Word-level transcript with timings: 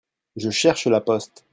Je 0.35 0.49
cherche 0.49 0.87
la 0.87 0.99
poste. 0.99 1.45